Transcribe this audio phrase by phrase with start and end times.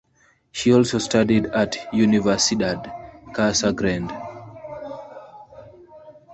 [0.51, 4.11] She also studied at the Universidad Casa Grande.